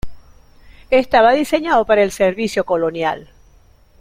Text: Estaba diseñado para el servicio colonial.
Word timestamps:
Estaba 0.89 1.31
diseñado 1.33 1.85
para 1.85 2.01
el 2.01 2.11
servicio 2.11 2.65
colonial. 2.65 3.29